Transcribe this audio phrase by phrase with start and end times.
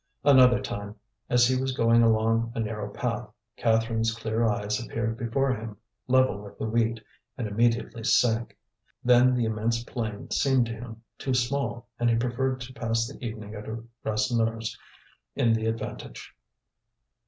[0.23, 0.95] Another time,
[1.29, 5.77] as he was going along a narrow path, Catherine's clear eyes appeared before him,
[6.07, 6.99] level with the wheat,
[7.37, 8.57] and immediately sank.
[9.03, 13.23] Then the immense plain seemed to him too small, and he preferred to pass the
[13.23, 13.69] evening at
[14.03, 14.75] Rasseneur's,
[15.35, 16.35] in the Avantage.